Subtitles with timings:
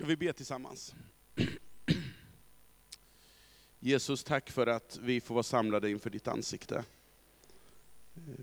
[0.00, 0.94] Ska vi be tillsammans?
[3.80, 6.84] Jesus, tack för att vi får vara samlade inför ditt ansikte.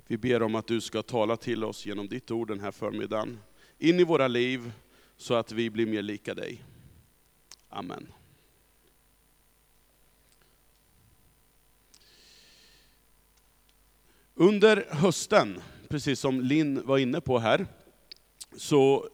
[0.07, 3.39] Vi ber om att du ska tala till oss genom ditt ord den här förmiddagen,
[3.77, 4.71] in i våra liv,
[5.15, 6.63] så att vi blir mer lika dig.
[7.69, 8.07] Amen.
[14.33, 17.67] Under hösten, precis som Linn var inne på här,
[18.57, 19.09] så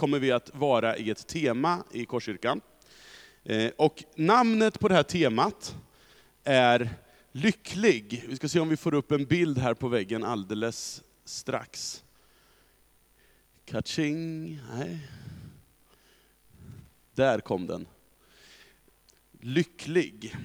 [0.00, 2.60] kommer vi att vara i ett tema i Korskyrkan.
[3.44, 5.76] Eh, och namnet på det här temat
[6.44, 6.90] är
[7.32, 8.24] Lycklig.
[8.28, 12.04] Vi ska se om vi får upp en bild här på väggen alldeles strax.
[13.64, 14.98] Kaching, nej.
[17.14, 17.86] Där kom den.
[19.40, 20.36] Lycklig.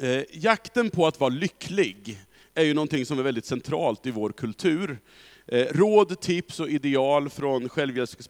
[0.00, 2.18] Eh, jakten på att vara lycklig
[2.54, 4.98] är ju någonting som är väldigt centralt i vår kultur.
[5.46, 8.28] Eh, råd, tips och ideal från självhjälps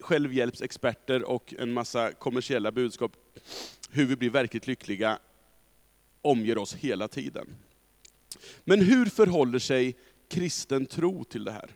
[0.00, 3.16] självhjälpsexperter och en massa kommersiella budskap,
[3.90, 5.18] hur vi blir verkligt lyckliga,
[6.22, 7.56] omger oss hela tiden.
[8.64, 9.96] Men hur förhåller sig
[10.28, 11.70] kristen tro till det här?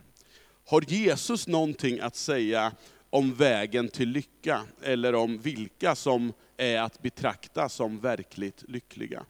[0.65, 2.71] Har Jesus någonting att säga
[3.09, 9.25] om vägen till lycka, eller om vilka som är att betrakta som verkligt lyckliga?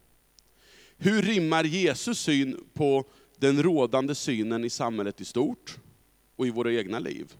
[0.97, 3.05] Hur rimmar Jesus syn på
[3.37, 5.77] den rådande synen i samhället i stort
[6.35, 7.33] och i våra egna liv?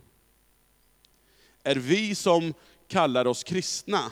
[1.67, 2.53] Är vi som
[2.87, 4.11] kallar oss kristna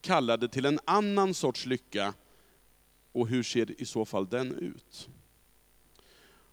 [0.00, 2.14] kallade till en annan sorts lycka,
[3.12, 5.08] och hur ser i så fall den ut?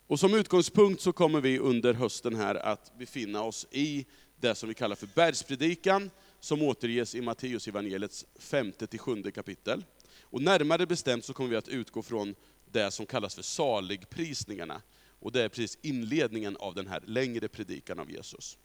[0.08, 4.70] Och som utgångspunkt så kommer vi under hösten här att befinna oss i det som
[4.70, 9.86] vi kallar för bergspredikan, som återges i Matteus evangeliets femte till sjunde kapitel.
[10.22, 12.36] Och närmare bestämt så kommer vi att utgå från
[12.72, 14.82] det som kallas för saligprisningarna.
[15.20, 18.58] Och det är precis inledningen av den här längre predikan av Jesus.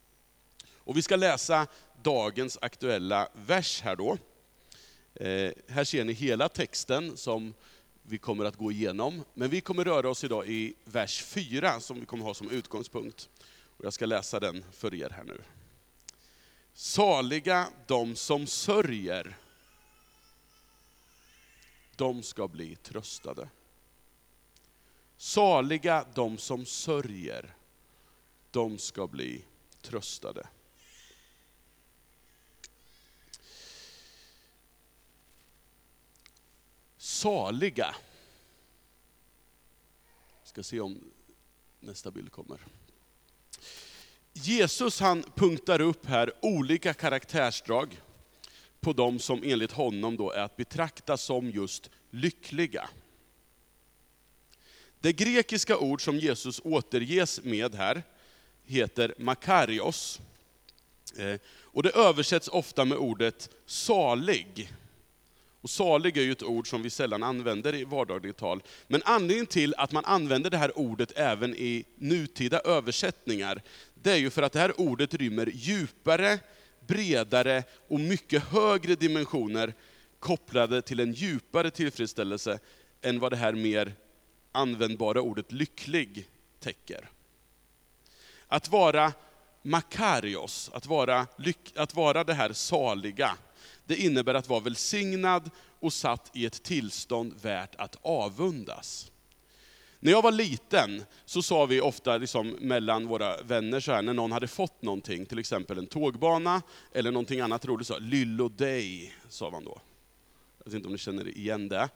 [0.84, 1.66] Och vi ska läsa
[2.02, 4.18] dagens aktuella vers här då.
[5.14, 7.54] Eh, här ser ni hela texten som
[8.02, 9.24] vi kommer att gå igenom.
[9.34, 13.28] Men vi kommer röra oss idag i vers 4 som vi kommer ha som utgångspunkt.
[13.77, 15.40] Och jag ska läsa den för er här nu.
[16.74, 19.36] Saliga de som sörjer,
[21.96, 23.48] de ska bli tröstade.
[25.17, 27.55] Saliga de som sörjer,
[28.50, 29.44] de ska bli
[29.83, 30.46] tröstade.
[37.14, 37.95] Saliga.
[40.45, 41.01] Ska se om
[41.80, 42.58] nästa bild kommer.
[44.33, 48.01] Jesus han punktar upp här olika karaktärsdrag
[48.80, 52.89] på de som enligt honom då är att betrakta som just lyckliga.
[55.01, 58.03] Det grekiska ord som Jesus återges med här
[58.64, 60.20] heter makarios.
[61.17, 64.74] Eh, och det översätts ofta med ordet salig.
[65.64, 68.63] Och salig är ju ett ord som vi sällan använder i vardagligt tal.
[68.86, 73.63] Men anledningen till att man använder det här ordet även i nutida översättningar,
[73.95, 76.39] det är ju för att det här ordet rymmer djupare,
[76.86, 79.74] bredare och mycket högre dimensioner
[80.19, 82.58] kopplade till en djupare tillfredsställelse
[83.03, 83.95] än vad det här mer
[84.53, 86.29] användbara ordet lycklig
[86.61, 87.11] täcker.
[88.48, 89.13] Att vara
[89.63, 91.27] makarios, att vara,
[91.74, 93.36] att vara det här saliga,
[93.86, 95.50] det innebär att vara välsignad
[95.80, 99.11] och satt i ett tillstånd värt att avundas.
[100.00, 104.14] När jag var liten så sa vi ofta liksom mellan våra vänner, så här, när
[104.14, 106.62] någon hade fått någonting, till exempel en tågbana
[106.92, 109.80] eller någonting annat roligt, så Lyllo dig, sa man då.
[110.58, 111.89] Jag vet inte om ni känner igen det.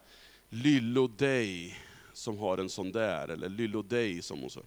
[0.49, 1.79] Lyllo dig
[2.13, 4.61] som har en sån där, eller Lyllo dig som hon sa.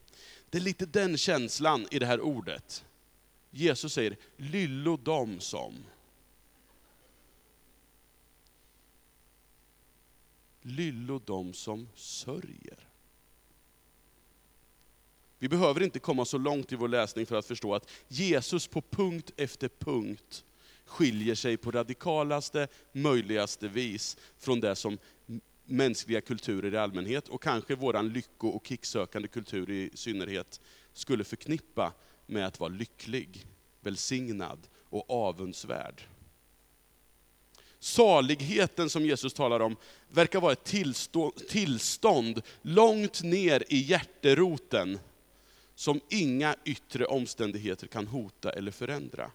[0.49, 2.85] Det är lite den känslan i det här ordet.
[3.51, 5.73] Jesus säger, lyllo dem som.
[10.61, 12.87] Lyllo dem som sörjer.
[15.39, 18.81] Vi behöver inte komma så långt i vår läsning för att förstå att Jesus på
[18.81, 20.45] punkt efter punkt
[20.85, 24.97] skiljer sig på radikalaste, möjligaste vis från det som
[25.65, 30.61] mänskliga kulturer i allmänhet, och kanske vår lycko och kicksökande kultur i synnerhet,
[30.93, 31.93] skulle förknippa
[32.25, 33.47] med att vara lycklig,
[33.81, 36.01] välsignad och avundsvärd.
[37.83, 39.75] Saligheten som Jesus talar om
[40.07, 40.73] verkar vara ett
[41.49, 44.99] tillstånd långt ner i hjärteroten,
[45.75, 49.31] som inga yttre omständigheter kan hota eller förändra.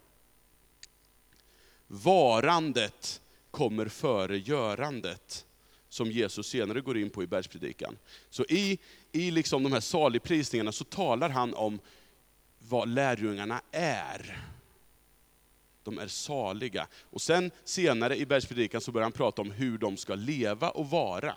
[1.86, 3.20] Varandet
[3.50, 5.46] kommer före görandet,
[5.88, 7.96] som Jesus senare går in på i bergspredikan.
[8.30, 8.78] Så i,
[9.12, 11.80] i liksom de här saligprisningarna så talar han om
[12.58, 14.46] vad lärjungarna är
[15.86, 16.88] de är saliga.
[17.10, 20.90] Och sen senare i bergspredikan så börjar han prata om hur de ska leva och
[20.90, 21.34] vara.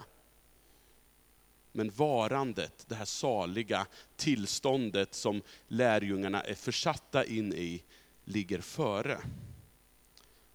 [1.72, 7.84] Men varandet, det här saliga tillståndet som lärjungarna är försatta in i,
[8.26, 9.22] ligger före.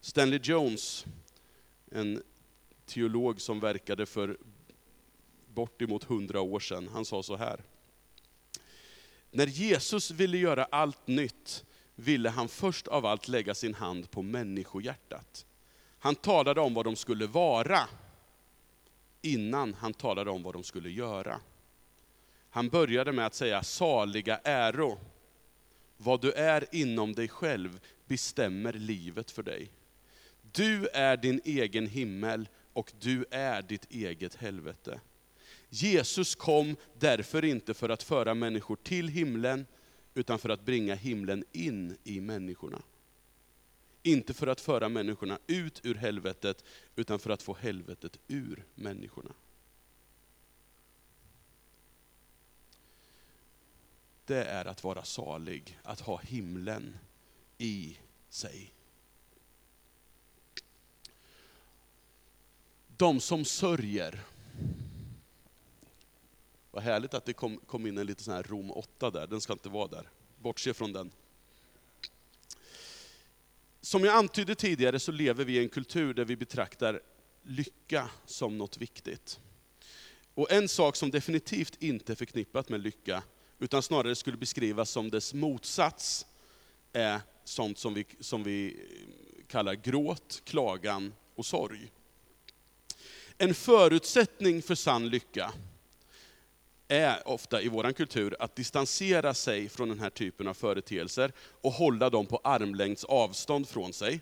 [0.00, 1.04] Stanley Jones,
[1.90, 2.22] en
[2.86, 4.38] teolog som verkade för
[5.46, 7.60] bortemot hundra år sedan, han sa så här.
[9.30, 11.64] När Jesus ville göra allt nytt
[11.94, 15.46] ville han först av allt lägga sin hand på människohjärtat.
[15.98, 17.80] Han talade om vad de skulle vara,
[19.22, 21.40] innan han talade om vad de skulle göra.
[22.50, 24.98] Han började med att säga saliga äro.
[25.96, 29.70] Vad du är inom dig själv bestämmer livet för dig.
[30.52, 35.00] Du är din egen himmel och du är ditt eget helvete.
[35.68, 39.66] Jesus kom därför inte för att föra människor till himlen,
[40.14, 42.82] utan för att bringa himlen in i människorna.
[44.02, 46.64] Inte för att föra människorna ut ur helvetet,
[46.96, 49.30] utan för att få helvetet ur människorna.
[54.26, 56.96] Det är att vara salig, att ha himlen
[57.58, 58.72] i sig.
[62.96, 64.20] De som sörjer.
[66.74, 69.40] Vad härligt att det kom, kom in en liten sån här Rom 8 där, den
[69.40, 70.08] ska inte vara där.
[70.38, 71.10] Bortse från den.
[73.80, 77.00] Som jag antydde tidigare så lever vi i en kultur där vi betraktar
[77.42, 79.40] lycka som något viktigt.
[80.34, 83.22] Och en sak som definitivt inte är förknippat med lycka,
[83.58, 86.26] utan snarare skulle beskrivas som dess motsats,
[86.92, 88.86] är sånt som vi, som vi
[89.48, 91.92] kallar gråt, klagan och sorg.
[93.38, 95.52] En förutsättning för sann lycka
[96.94, 101.72] är ofta i vår kultur att distansera sig från den här typen av företeelser och
[101.72, 104.20] hålla dem på armlängds avstånd från sig.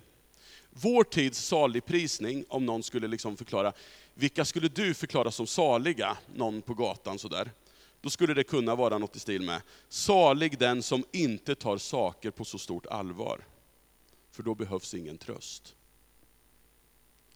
[0.71, 3.73] Vår tids saligprisning, om någon skulle liksom förklara,
[4.15, 6.17] vilka skulle du förklara som saliga?
[6.35, 7.51] Någon på gatan sådär.
[8.01, 12.31] Då skulle det kunna vara något i stil med, salig den som inte tar saker
[12.31, 13.47] på så stort allvar.
[14.31, 15.75] För då behövs ingen tröst.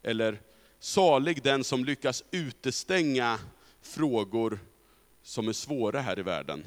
[0.02, 0.40] Eller,
[0.78, 3.38] salig den som lyckas utestänga
[3.80, 4.58] frågor
[5.26, 6.66] som är svåra här i världen.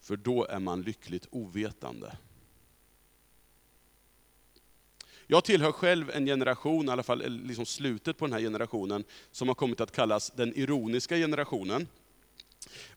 [0.00, 2.16] För då är man lyckligt ovetande.
[5.26, 9.04] Jag tillhör själv en generation, i alla fall eh, liksom slutet på den här generationen,
[9.30, 11.88] som har kommit att kallas den ironiska generationen.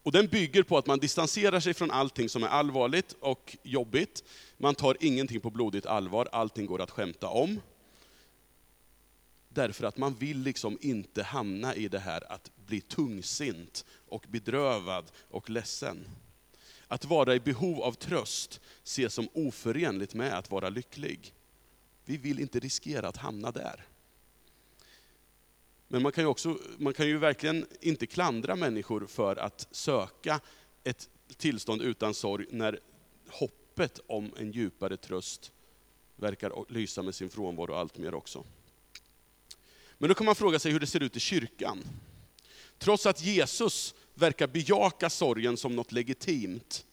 [0.04, 4.24] Och den bygger på att man distanserar sig från allting som är allvarligt och jobbigt.
[4.58, 7.60] Man tar ingenting på blodigt allvar, allting går att skämta om.
[9.54, 15.12] Därför att man vill liksom inte hamna i det här att bli tungsint och bedrövad
[15.30, 16.06] och ledsen.
[16.88, 21.34] Att vara i behov av tröst ses som oförenligt med att vara lycklig.
[22.06, 23.86] Vi vill inte riskera att hamna där.
[25.88, 30.40] Men man kan ju, också, man kan ju verkligen inte klandra människor för att söka
[30.84, 32.80] ett tillstånd utan sorg, när
[33.30, 35.52] hoppet om en djupare tröst
[36.16, 38.46] verkar lysa med sin frånvaro allt mer också.
[40.02, 41.84] Men då kan man fråga sig hur det ser ut i kyrkan.
[42.78, 46.86] Trots att Jesus verkar bejaka sorgen som något legitimt,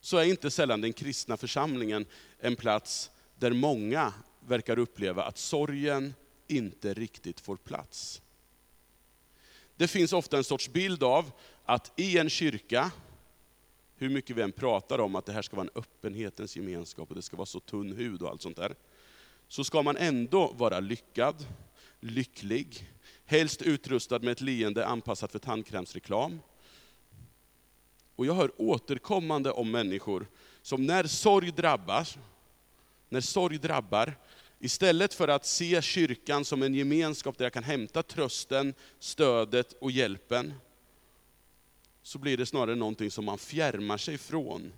[0.00, 2.06] så är inte sällan den kristna församlingen
[2.38, 4.12] en plats där många
[4.46, 6.14] verkar uppleva att sorgen
[6.46, 8.22] inte riktigt får plats.
[9.76, 11.32] Det finns ofta en sorts bild av
[11.64, 12.90] att i en kyrka,
[13.96, 17.16] hur mycket vi än pratar om att det här ska vara en öppenhetens gemenskap och
[17.16, 18.74] det ska vara så tunn hud och allt sånt där,
[19.48, 21.46] så ska man ändå vara lyckad,
[22.00, 22.90] lycklig,
[23.24, 26.40] helst utrustad med ett leende anpassat för tandkrämsreklam.
[28.16, 30.26] Och jag hör återkommande om människor
[30.62, 32.08] som när sorg drabbar,
[33.08, 34.14] när sorg drabbar,
[34.58, 39.90] istället för att se kyrkan som en gemenskap där jag kan hämta trösten, stödet och
[39.90, 40.54] hjälpen,
[42.02, 44.72] så blir det snarare någonting som man fjärmar sig från.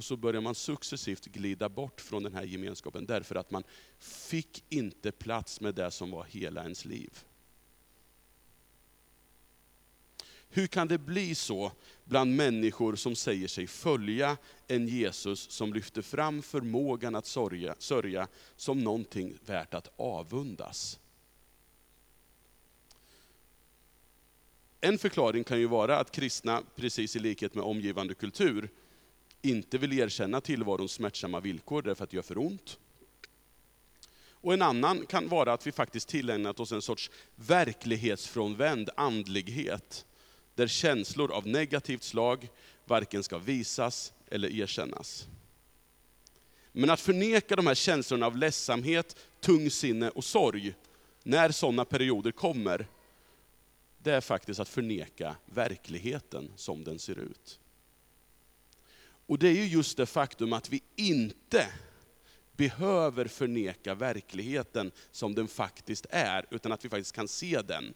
[0.00, 3.64] Och så börjar man successivt glida bort från den här gemenskapen, därför att man
[3.98, 7.18] fick inte plats med det som var hela ens liv.
[10.48, 11.72] Hur kan det bli så
[12.04, 18.28] bland människor som säger sig följa en Jesus som lyfter fram förmågan att sörja, sörja
[18.56, 20.98] som någonting värt att avundas?
[24.80, 28.70] En förklaring kan ju vara att kristna, precis i likhet med omgivande kultur,
[29.42, 32.78] inte vill erkänna tillvarons smärtsamma villkor därför att det gör för ont.
[34.42, 40.06] Och en annan kan vara att vi faktiskt tillägnat oss en sorts verklighetsfrånvänd andlighet,
[40.54, 42.48] där känslor av negativt slag
[42.84, 45.26] varken ska visas eller erkännas.
[46.72, 50.74] Men att förneka de här känslorna av ledsamhet, tungsinne och sorg,
[51.22, 52.86] när sådana perioder kommer,
[53.98, 57.59] det är faktiskt att förneka verkligheten som den ser ut.
[59.30, 61.72] Och det är ju just det faktum att vi inte
[62.56, 67.94] behöver förneka verkligheten som den faktiskt är, utan att vi faktiskt kan se den.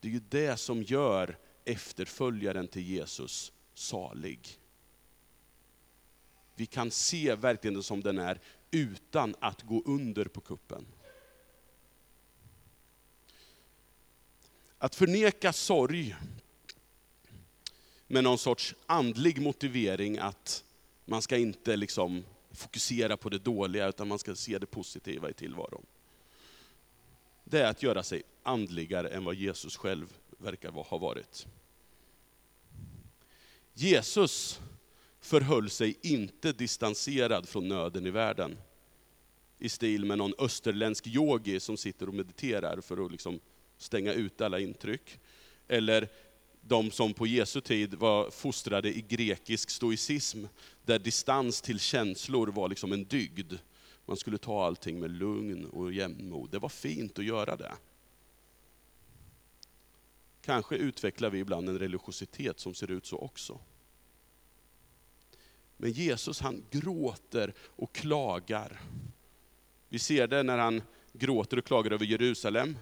[0.00, 4.48] Det är ju det som gör efterföljaren till Jesus salig.
[6.54, 10.86] Vi kan se verkligheten som den är utan att gå under på kuppen.
[14.78, 16.16] Att förneka sorg
[18.06, 20.64] med någon sorts andlig motivering att
[21.04, 25.32] man ska inte liksom fokusera på det dåliga, utan man ska se det positiva i
[25.32, 25.86] tillvaron.
[27.44, 31.46] Det är att göra sig andligare än vad Jesus själv verkar ha varit.
[33.74, 34.60] Jesus
[35.20, 38.58] förhöll sig inte distanserad från nöden i världen.
[39.58, 43.40] I stil med någon österländsk yogi som sitter och mediterar för att liksom
[43.78, 45.20] stänga ut alla intryck.
[45.68, 46.08] Eller
[46.68, 50.44] de som på Jesu tid var fostrade i grekisk stoicism,
[50.84, 53.52] där distans till känslor var liksom en dygd.
[54.04, 56.50] Man skulle ta allting med lugn och jämnmod.
[56.50, 57.72] Det var fint att göra det.
[60.42, 63.60] Kanske utvecklar vi ibland en religiositet som ser ut så också.
[65.76, 68.80] Men Jesus han gråter och klagar.
[69.88, 70.82] Vi ser det när han
[71.12, 72.76] gråter och klagar över Jerusalem,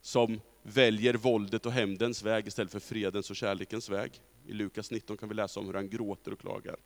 [0.00, 4.20] som väljer våldet och hämndens väg istället för fredens och kärlekens väg.
[4.46, 6.76] I Lukas 19 kan vi läsa om hur han gråter och klagar.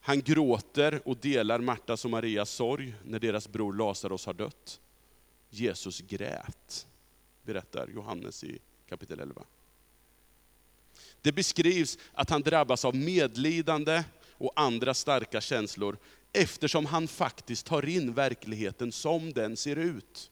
[0.00, 4.80] Han gråter och delar Martas och Marias sorg när deras bror Lazarus har dött.
[5.50, 6.86] Jesus grät,
[7.42, 9.42] berättar Johannes i kapitel 11.
[11.20, 15.98] Det beskrivs att han drabbas av medlidande och andra starka känslor,
[16.32, 20.30] eftersom han faktiskt tar in verkligheten som den ser ut.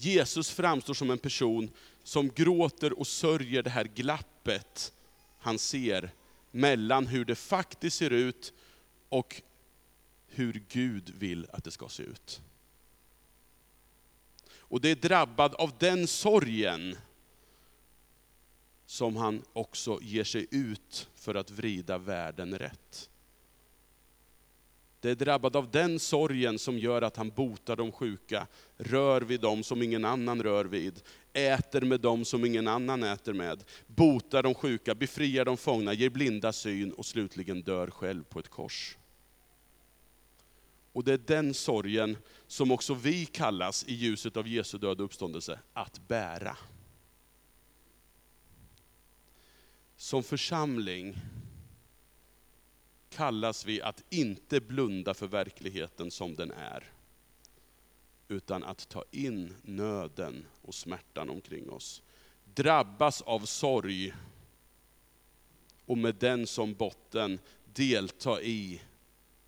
[0.00, 1.70] Jesus framstår som en person
[2.02, 4.92] som gråter och sörjer det här glappet
[5.38, 6.10] han ser
[6.50, 8.52] mellan hur det faktiskt ser ut
[9.08, 9.42] och
[10.26, 12.40] hur Gud vill att det ska se ut.
[14.58, 16.96] Och det är drabbad av den sorgen
[18.86, 23.10] som han också ger sig ut för att vrida världen rätt.
[25.00, 29.40] Det är drabbad av den sorgen som gör att han botar de sjuka, rör vid
[29.40, 31.02] dem som ingen annan rör vid,
[31.32, 36.10] äter med dem som ingen annan äter med, botar de sjuka, befriar de fångna, ger
[36.10, 38.96] blinda syn och slutligen dör själv på ett kors.
[40.92, 45.04] Och det är den sorgen som också vi kallas i ljuset av Jesu död och
[45.04, 46.56] uppståndelse, att bära.
[49.96, 51.16] Som församling
[53.18, 56.92] kallas vi att inte blunda för verkligheten som den är,
[58.28, 62.02] utan att ta in nöden och smärtan omkring oss.
[62.44, 64.14] Drabbas av sorg
[65.86, 68.80] och med den som botten delta i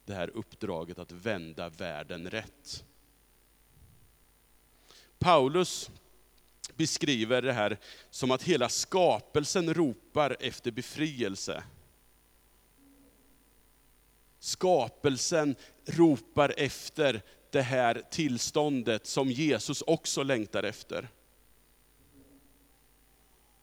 [0.04, 2.84] det här uppdraget att vända världen rätt.
[5.18, 5.90] Paulus
[6.74, 7.78] beskriver det här
[8.10, 11.64] som att hela skapelsen ropar efter befrielse.
[14.60, 21.08] Skapelsen ropar efter det här tillståndet som Jesus också längtar efter.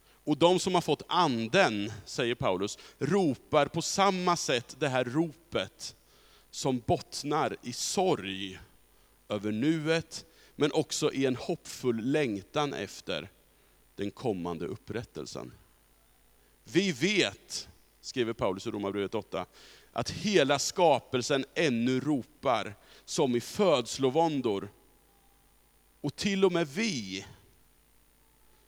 [0.09, 5.95] Och de som har fått anden, säger Paulus, ropar på samma sätt det här ropet
[6.51, 8.59] som bottnar i sorg
[9.29, 10.25] över nuet,
[10.55, 13.29] men också i en hoppfull längtan efter
[13.95, 15.51] den kommande upprättelsen.
[16.63, 17.69] Vi vet,
[18.01, 19.45] skriver Paulus i Romarbrevet 8,
[19.97, 22.75] att hela skapelsen ännu ropar,
[23.05, 24.71] som i födslovåndor.
[26.01, 27.25] Och till och med vi,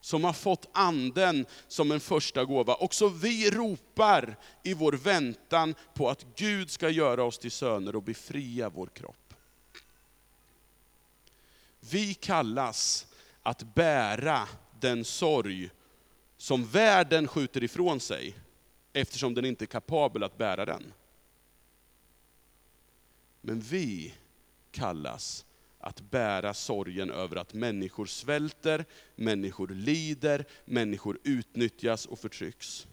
[0.02, 6.10] som har fått anden som en första gåva, också vi ropar i vår väntan på
[6.10, 9.34] att Gud ska göra oss till söner och befria vår kropp.
[11.80, 13.08] Vi kallas
[13.44, 14.48] att bära
[14.80, 15.70] den sorg
[16.38, 18.36] som världen skjuter ifrån sig,
[18.94, 20.94] eftersom den inte är kapabel att bära den.
[23.42, 24.14] Men vi
[24.72, 25.46] kallas
[25.80, 32.88] att bära sorgen över att människor svälter, människor lider, människor utnyttjas och förtrycks.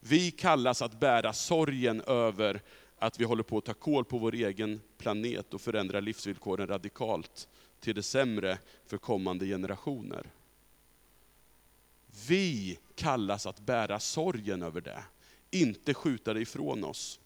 [0.00, 2.62] Vi kallas att bära sorgen över
[2.98, 7.48] att vi håller på att ta kål på vår egen planet och förändra livsvillkoren radikalt
[7.80, 10.30] till det sämre för kommande generationer.
[12.28, 15.04] Vi kallas att bära sorgen över det,
[15.50, 17.20] inte skjuta det ifrån oss.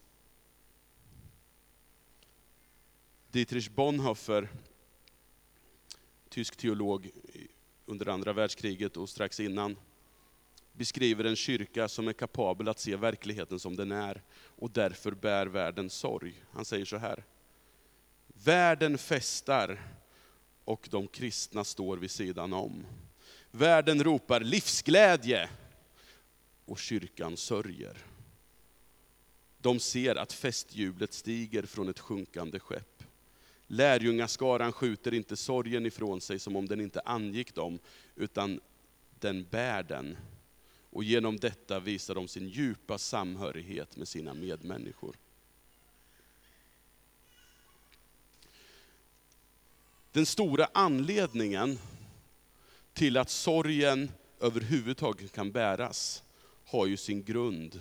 [3.36, 4.48] Dietrich Bonhoeffer,
[6.28, 7.10] tysk teolog
[7.86, 9.76] under andra världskriget och strax innan,
[10.72, 15.46] beskriver en kyrka som är kapabel att se verkligheten som den är och därför bär
[15.46, 16.42] världen sorg.
[16.52, 17.24] Han säger så här.
[18.26, 19.82] Världen festar
[20.64, 22.86] och de kristna står vid sidan om.
[23.50, 25.48] Världen ropar livsglädje
[26.64, 27.96] och kyrkan sörjer.
[29.58, 32.95] De ser att festjublet stiger från ett sjunkande skepp.
[33.66, 37.78] Lärjungaskaran skjuter inte sorgen ifrån sig som om den inte angick dem,
[38.16, 38.60] utan
[39.20, 40.16] den bär den.
[40.90, 45.16] Och genom detta visar de sin djupa samhörighet med sina medmänniskor.
[50.12, 51.78] Den stora anledningen
[52.92, 56.22] till att sorgen överhuvudtaget kan bäras
[56.64, 57.80] har ju sin grund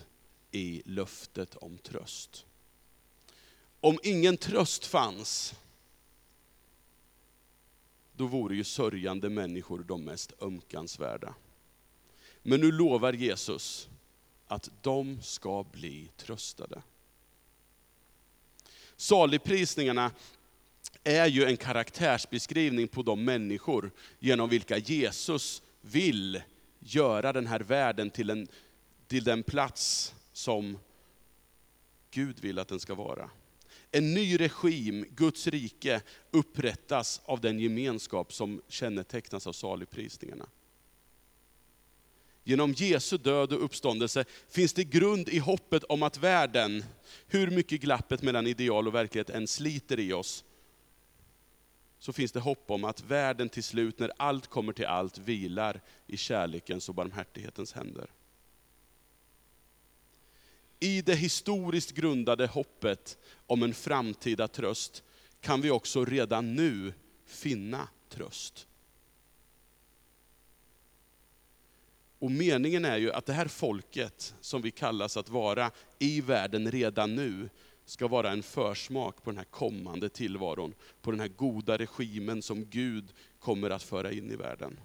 [0.50, 2.44] i löftet om tröst.
[3.80, 5.54] Om ingen tröst fanns,
[8.16, 11.34] då vore ju sörjande människor de mest ömkansvärda.
[12.42, 13.88] Men nu lovar Jesus
[14.46, 16.82] att de ska bli tröstade.
[18.96, 20.10] Saligprisningarna
[21.04, 26.42] är ju en karaktärsbeskrivning på de människor genom vilka Jesus vill
[26.78, 28.48] göra den här världen till, en,
[29.06, 30.78] till den plats som
[32.10, 33.30] Gud vill att den ska vara.
[33.96, 40.48] En ny regim, Guds rike, upprättas av den gemenskap som kännetecknas av saligprisningarna.
[42.44, 46.84] Genom Jesu död och uppståndelse finns det grund i hoppet om att världen,
[47.26, 50.44] hur mycket glappet mellan ideal och verklighet än sliter i oss,
[51.98, 55.80] så finns det hopp om att världen till slut, när allt kommer till allt, vilar
[56.06, 58.10] i kärlekens och barmhärtighetens händer.
[60.80, 65.02] I det historiskt grundade hoppet om en framtida tröst
[65.40, 66.92] kan vi också redan nu
[67.26, 68.66] finna tröst.
[72.18, 76.70] Och meningen är ju att det här folket, som vi kallas att vara i världen
[76.70, 77.48] redan nu,
[77.84, 82.64] ska vara en försmak på den här kommande tillvaron, på den här goda regimen som
[82.64, 84.80] Gud kommer att föra in i världen.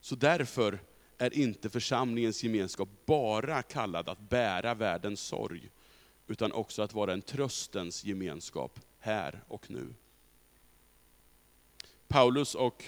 [0.00, 0.78] Så därför
[1.24, 5.70] är inte församlingens gemenskap bara kallad att bära världens sorg,
[6.26, 9.94] utan också att vara en tröstens gemenskap här och nu.
[12.08, 12.84] Paulus och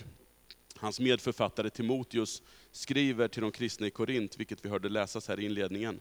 [0.77, 5.45] hans medförfattare Timoteus skriver till de kristna i Korint, vilket vi hörde läsas här i
[5.45, 6.01] inledningen.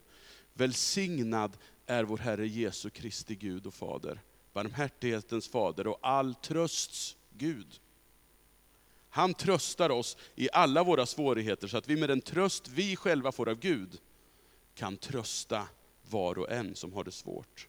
[0.54, 4.22] Välsignad är vår Herre Jesu Kristi Gud och Fader,
[4.54, 7.80] barmhärtighetens Fader och all trösts Gud.
[9.16, 13.32] Han tröstar oss i alla våra svårigheter så att vi med den tröst vi själva
[13.32, 13.98] får av Gud
[14.74, 15.68] kan trösta
[16.10, 17.68] var och en som har det svårt.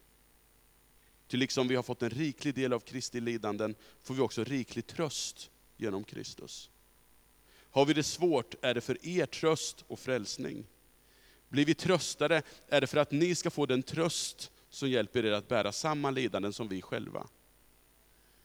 [1.27, 4.87] Till liksom vi har fått en riklig del av Kristi lidanden får vi också riklig
[4.87, 6.69] tröst genom Kristus.
[7.71, 10.65] Har vi det svårt är det för er tröst och frälsning.
[11.49, 15.31] Blir vi tröstade är det för att ni ska få den tröst som hjälper er
[15.31, 17.27] att bära samma lidanden som vi själva.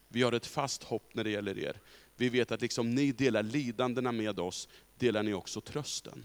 [0.09, 1.81] Vi har ett fast hopp när det gäller er.
[2.23, 6.25] Vi vet att liksom ni delar lidandena med oss, delar ni också trösten.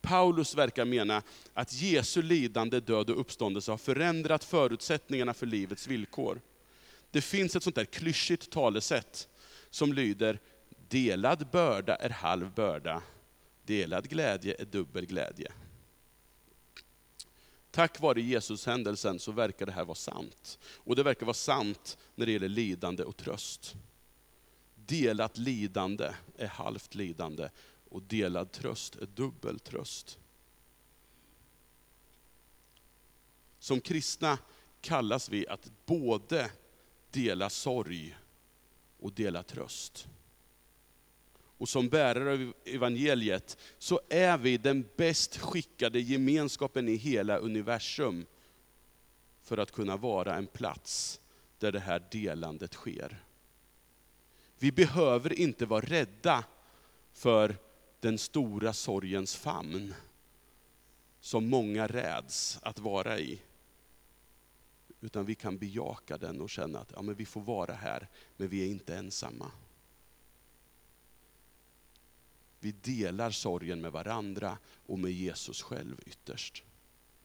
[0.00, 1.22] Paulus verkar mena
[1.54, 6.40] att Jesu lidande, död och uppståndelse har förändrat förutsättningarna för livets villkor.
[7.10, 9.28] Det finns ett sånt där klyschigt talesätt
[9.70, 10.38] som lyder,
[10.88, 13.02] delad börda är halv börda,
[13.66, 15.52] delad glädje är dubbel glädje.
[17.72, 20.58] Tack vare Jesus-händelsen så verkar det här vara sant.
[20.64, 23.74] Och det verkar vara sant när det gäller lidande och tröst.
[24.74, 27.48] Delat lidande är halvt lidande
[27.90, 30.18] och delad tröst är dubbel tröst.
[33.58, 34.38] Som kristna
[34.80, 36.50] kallas vi att både
[37.10, 38.16] dela sorg
[38.98, 40.08] och dela tröst.
[41.62, 48.26] Och som bärare av evangeliet så är vi den bäst skickade gemenskapen i hela universum
[49.42, 51.20] för att kunna vara en plats
[51.58, 53.24] där det här delandet sker.
[54.58, 56.44] Vi behöver inte vara rädda
[57.12, 57.56] för
[58.00, 59.94] den stora sorgens famn
[61.20, 63.42] som många räds att vara i.
[65.00, 68.48] Utan vi kan bejaka den och känna att ja, men vi får vara här, men
[68.48, 69.52] vi är inte ensamma.
[72.62, 76.62] Vi delar sorgen med varandra och med Jesus själv ytterst.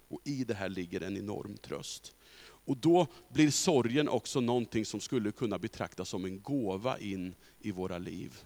[0.07, 2.15] Och i det här ligger en enorm tröst.
[2.39, 7.71] Och då blir sorgen också någonting som skulle kunna betraktas som en gåva in i
[7.71, 8.43] våra liv.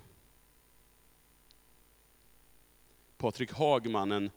[3.17, 4.31] Patrik Hagman, en,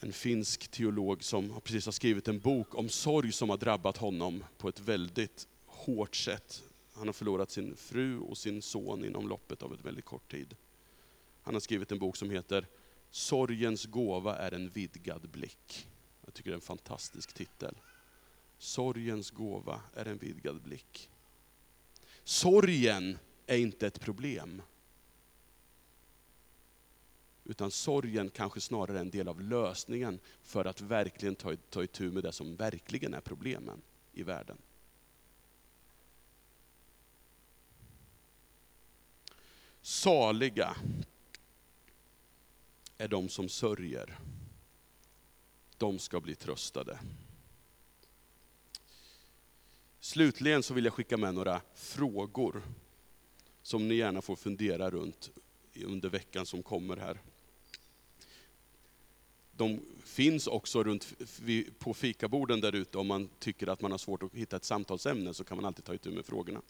[0.00, 4.44] en finsk teolog som precis har skrivit en bok om sorg som har drabbat honom
[4.58, 6.62] på ett väldigt hårt sätt.
[6.92, 10.56] Han har förlorat sin fru och sin son inom loppet av en väldigt kort tid.
[11.42, 12.66] Han har skrivit en bok som heter
[13.10, 15.88] Sorgens gåva är en vidgad blick.
[16.24, 17.74] Jag tycker det är en fantastisk titel.
[18.58, 21.10] Sorgens gåva är en vidgad blick.
[22.24, 24.62] Sorgen är inte ett problem.
[27.44, 32.10] Utan sorgen kanske snarare är en del av lösningen för att verkligen ta, ta itu
[32.10, 34.58] med det som verkligen är problemen i världen.
[39.82, 40.76] Saliga
[43.02, 44.18] är de som sörjer.
[45.78, 46.98] De ska bli tröstade.
[50.00, 52.62] Slutligen så vill jag skicka med några frågor
[53.62, 55.30] som ni gärna får fundera runt
[55.74, 57.20] under veckan som kommer här.
[59.56, 61.14] De finns också runt
[61.78, 62.98] på fikaborden där ute.
[62.98, 65.84] Om man tycker att man har svårt att hitta ett samtalsämne så kan man alltid
[65.84, 66.62] ta itu med frågorna.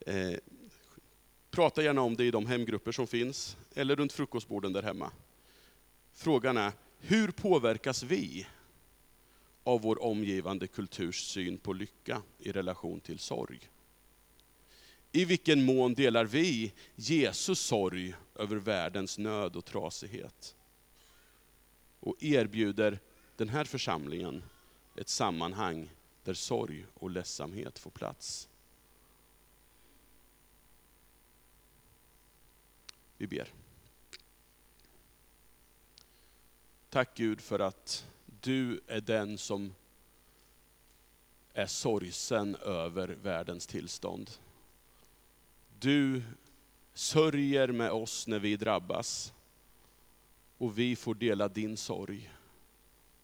[0.00, 0.34] Eh,
[1.50, 5.10] Prata gärna om det i de hemgrupper som finns, eller runt frukostborden där hemma.
[6.12, 8.46] Frågan är, hur påverkas vi
[9.64, 13.70] av vår omgivande kulturs syn på lycka i relation till sorg?
[15.12, 20.56] I vilken mån delar vi Jesus sorg över världens nöd och trasighet?
[22.00, 22.98] Och erbjuder
[23.36, 24.42] den här församlingen
[24.96, 25.90] ett sammanhang
[26.24, 28.49] där sorg och ledsamhet får plats.
[33.20, 33.48] Vi ber.
[36.90, 38.06] Tack Gud för att
[38.40, 39.74] du är den som
[41.52, 44.30] är sorgsen över världens tillstånd.
[45.78, 46.22] Du
[46.94, 49.32] sörjer med oss när vi drabbas.
[50.58, 52.30] Och vi får dela din sorg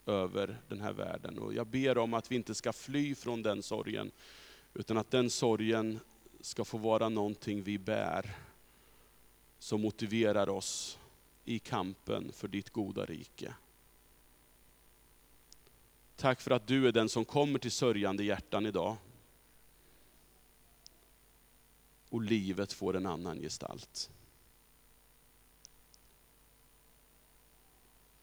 [0.05, 1.39] över den här världen.
[1.39, 4.11] Och jag ber om att vi inte ska fly från den sorgen,
[4.73, 5.99] utan att den sorgen
[6.41, 8.35] ska få vara någonting vi bär,
[9.59, 10.99] som motiverar oss
[11.45, 13.53] i kampen för ditt goda rike.
[16.15, 18.97] Tack för att du är den som kommer till sörjande hjärtan idag.
[22.09, 24.09] Och livet får en annan gestalt.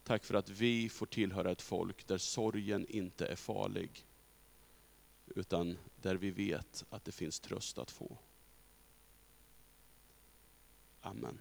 [0.05, 4.05] Tack för att vi får tillhöra ett folk där sorgen inte är farlig,
[5.27, 8.19] utan där vi vet att det finns tröst att få.
[11.05, 11.39] Amen.